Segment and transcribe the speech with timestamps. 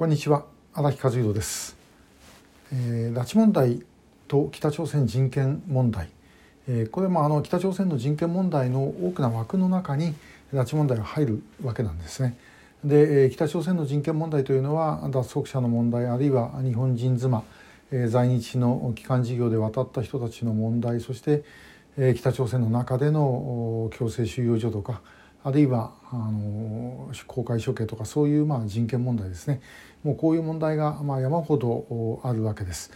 [0.00, 0.46] こんにちは。
[0.72, 1.76] 荒木和弘です、
[2.72, 3.82] えー、拉致問題
[4.28, 6.08] と北朝鮮人権問題、
[6.66, 10.14] えー、これもあの北朝鮮の人権問題の大きな枠の中に
[10.54, 12.38] 拉致問題が入るわけなんですね。
[12.82, 17.44] で、えー、北朝鮮の人権問題というのは脱北者の問題あるいは日本人妻、
[17.90, 21.44] えー、在日の帰還事業で渡った人たちの問題そして、
[21.98, 25.02] えー、北朝鮮の中での強制収容所とか
[25.42, 29.60] あるいはあの公開処刑とかそういうまあ人権問題ですね
[30.04, 32.90] もうこういう問題がまあ山ほどあるわけです。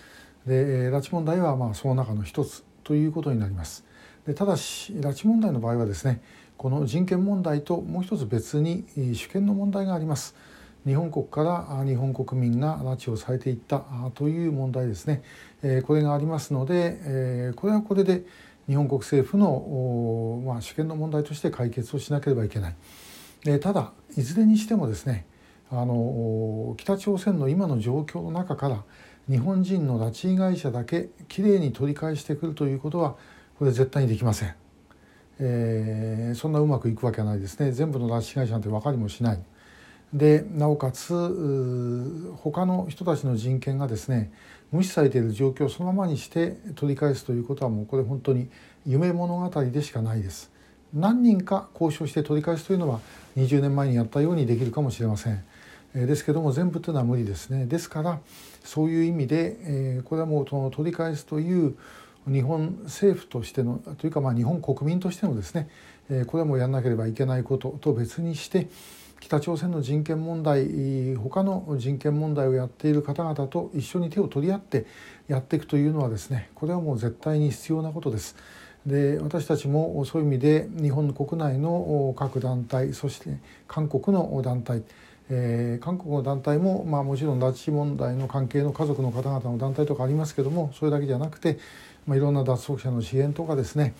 [0.47, 3.84] で拉致問題はまあその中の一つということになります。
[4.27, 6.23] でただし拉致問題の場合はですね
[6.57, 8.84] この人権問題ともう一つ別に
[9.15, 10.34] 主権の問題があります。
[10.87, 13.83] 日本国から日本国民が拉致をされていった
[14.15, 15.23] という問題ですね
[15.87, 18.23] これがありますのでこれはこれで
[18.69, 22.77] 日本国政府の、まあ、主権の問題として解決をしなければいけない。
[23.61, 25.27] ただいずれにしてもですね
[25.71, 28.85] あの北朝鮮の今の状況の中から
[29.29, 33.17] 日本人の拉致被害者だけきれいに取り返してくるということは
[33.59, 34.55] これ絶対にできません、
[35.39, 37.73] えー、そんなうまくいくわけはないですね。
[37.73, 39.43] 全部の拉致被害者なんて分かりもしない。
[40.12, 41.12] でなおかつ
[42.37, 44.33] 他の人たちの人権がですね
[44.75, 48.48] 無視されている状況をそのままにして取り返すということはもうこれ本当に
[48.84, 50.50] 夢物語でしかないです。
[50.92, 53.00] 何人か交渉して取り返すというのは
[53.36, 55.44] 20年前にやったようにできるかもしれません。
[55.94, 57.66] ですけども全部というのは無理ですね。
[57.66, 58.19] ですから
[58.64, 61.77] そういう意味で、えこれはもうその取り返すという
[62.27, 65.69] 日本政府としてのというかまあ日本国民としてのですね、
[66.11, 68.66] えこれはもうやらなければいけないことと別にして
[69.25, 74.84] 北朝鮮の人権問題他の人権問題をやっている方々と一緒に手を取り合って
[75.28, 78.36] やっていくというのはですねこれはもう絶対に必要なことです。
[78.84, 84.83] で私たちもそういう意味で日本国内の各団体そして韓国の団体
[85.31, 91.59] えー、韓国の団体も、まあ、もちろん拉致問題の関係の家族の方々の団体とかありますけどもそれだけじゃなくて、
[92.06, 93.94] まあ、いろんな脱北者の支援とかですね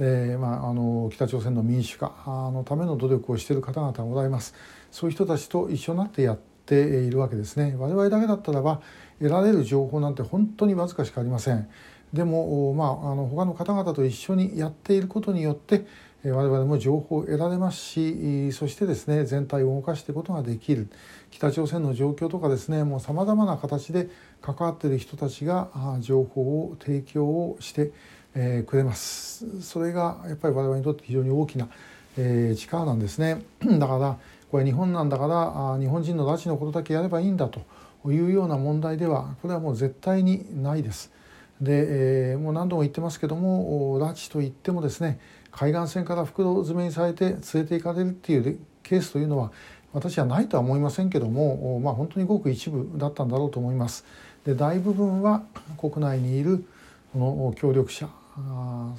[0.00, 4.54] えーまあ、あの北朝鮮の民主化のための努力をしている方々がございます。
[4.92, 7.74] そういう人たちと一緒になってやっているわけですね。
[7.76, 8.80] 我々だけだったらば
[9.18, 11.68] 得られる情報なんて本当にわずかしかありません。
[12.12, 15.84] でも、まあ、あの他の方々と一緒にやっていることによって
[16.24, 20.88] 我々も情報を得られますしそしてですね全体を動かしていくことができる。
[21.30, 24.08] 北朝鮮の状況とかですねもうさまざまな形で
[24.40, 25.68] 関わっている人たちが
[26.00, 27.92] 情報を提供をして
[28.34, 31.68] えー、くれますそれがやっぱり我々にとって非常に大きな、
[32.16, 33.42] えー、力なんですね
[33.78, 34.18] だから
[34.50, 37.60] これ日本なんだからあ日本人の拉致のことだけやればいいんだと
[38.06, 41.12] いうような問題ではこれはもう絶対にないです。
[41.60, 45.18] で、えー、もう何度も言ってますけども拉致といってもですね
[45.50, 49.50] 海岸線から袋詰めにされて連れて行かれるっていうケースというのは
[49.92, 54.04] 私はないとは思いませんけども、まあ、本当にごく一部だったんだろうと思います。
[54.44, 55.42] で大部分は
[55.76, 56.64] 国内にいる
[57.12, 58.08] この協力者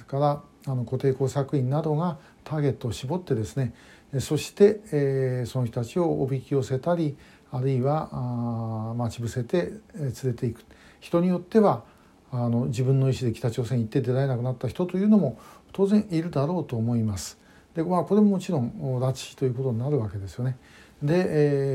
[0.07, 3.73] からあの固定工作員などがターゲットを絞ってですね
[4.19, 7.15] そして、えー、その人たちをおびき寄せたり
[7.51, 10.63] あるいはあ待ち伏せて連れていく
[10.99, 11.83] 人によっては
[12.31, 15.39] あの自分の意思で北朝鮮に行って出られなくなった人というのも
[15.71, 17.37] 当然いるだろうと思います。
[17.75, 20.57] でまあ、これももちろん拉致ということになるわけですよね。
[21.01, 21.25] で、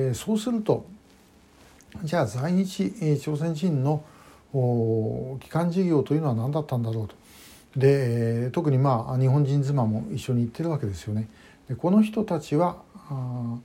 [0.09, 0.87] えー、そうすると
[2.03, 4.05] じゃあ在日朝鮮人の
[5.41, 7.15] 帰還事業というのは何だったんだろうと。
[7.77, 11.29] で特にまあ日本人妻も一緒に行ってるわけですよね。
[11.69, 12.77] でこの人たちは
[13.11, 13.57] あ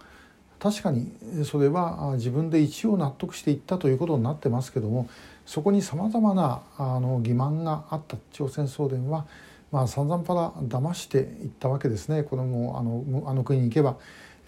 [0.60, 1.12] 確かに
[1.46, 5.08] それは自分で一応納得していったということになってますけども
[5.46, 9.26] そこにさまざまなあの欺瞞があった朝鮮総連は、
[9.72, 12.24] まあ、散々パラ騙していったわけですね。
[12.24, 13.98] これもあのあの国に行けば、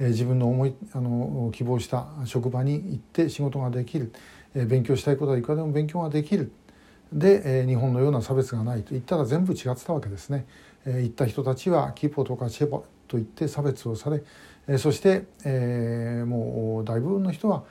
[0.09, 4.12] 自分の思いあの希望した職場に行って仕事ができる、
[4.53, 6.51] 勉強したいことはいくらでも勉強ができる
[7.13, 10.45] で、日本のような差別がないと言ったら全部違ってたわけですね。
[10.85, 14.23] えー、言った人たちはキポとかチェポと言って差別をされ、
[14.78, 17.63] そして、え、もう大部分の人は、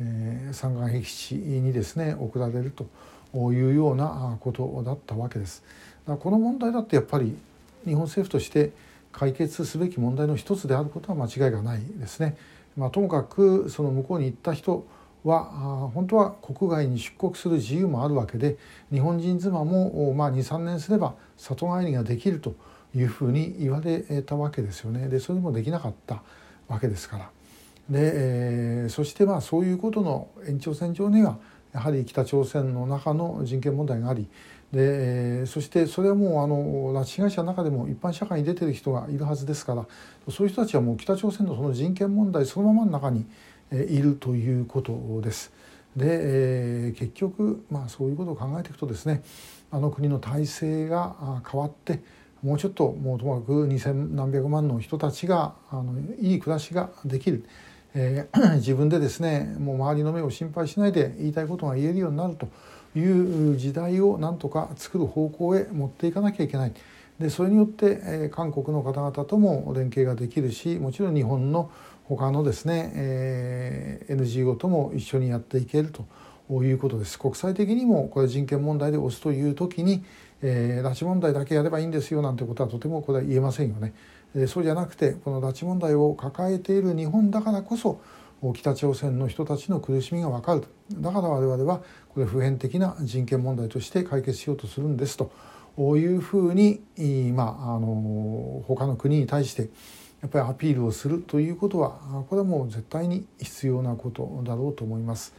[0.00, 5.62] え、三岸僻地にですね送られるというようなことだったわけです。
[6.06, 7.36] この問題だってやっぱり
[7.84, 8.72] 日本政府として
[9.12, 12.36] 解決すべき問題の一つであることは間違いがないですね。
[12.76, 14.86] まあ、ともかくその向こうに行った人
[15.24, 18.56] は本当は国外に出国する自由もあるわけで
[18.90, 22.54] 日本人妻も、まあ、23年すれば里帰りができると
[22.94, 26.22] いうふうに言われたわけですよねでそれもできなかった
[26.68, 27.30] わけですから。
[27.90, 31.38] で、えー、そしてまあそういうことの延長線上には
[31.72, 34.26] やはり北朝鮮の中の人権問題があり
[34.72, 39.86] でそしてそれはもうあの拉致被害者の中でも一般社会に出てる人がいるはずですから
[40.30, 43.26] そういう人たちはもう北朝鮮のその人権問題そのままの中に
[43.72, 45.52] いるということです。
[45.96, 49.22] で、結局、まあ、そういうことを考えていくとですね
[49.72, 52.00] あの国の体制が変わって
[52.42, 57.44] もうちょっともうともかく2,000何百万の人たちがあのいい暮らしができる、
[57.94, 62.48] えー、 自分でですねもう周りの目を心配しないで言いたいことが言えるようになると
[62.98, 66.72] いう時代をなんとか作る方向へ持っていかなきゃいけない。
[67.18, 71.70] でそれによって、えー、韓国の方々とも連携ができるしもちろん日本の
[72.04, 76.06] 他のですね、えー、NGO とも一緒にやっていけると
[76.64, 77.18] いうことです。
[77.18, 80.02] 国際的にもこれ人権問題で押すという時に、
[80.42, 83.94] えー、拉致問題だけやればいいんですよなんてことはとてもこれは言えませんよね。
[84.34, 88.00] えー、そうじゃなくてこの拉致問題を抱えている日本だからこそ
[88.54, 95.30] 北朝鮮の人たちの苦しみが分かるとだから我々はこれ普遍的な人権問題として解決しようとするんですと
[95.78, 96.80] いうふうに、
[97.34, 99.68] まあ、あの他の国に対して
[100.22, 105.34] やっぱりアピールをするということはこれはもう絶対に必要なことだろうと思います。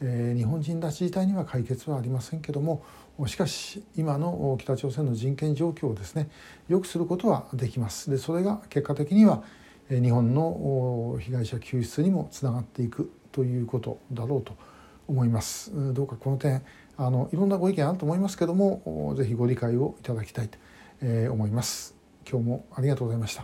[0.00, 2.82] えー、日本人拉致自体には解決はありませんけども
[3.26, 6.28] しかし今の北朝鮮の人権状況をですね
[6.68, 8.10] 良くすることはできます。
[8.10, 9.42] でそれが結果的には
[9.88, 14.54] 日本の被害者救出にもつながっていくということだろうと
[15.08, 15.72] 思います。
[15.94, 16.62] どうかこの点
[16.98, 20.58] あのいろんなご意見あると思いますけども是非ご理解をいただきたいと
[21.32, 21.94] 思います。
[22.28, 23.34] 今日もありがとうございました。